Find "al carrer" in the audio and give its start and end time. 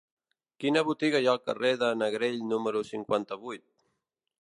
1.35-1.73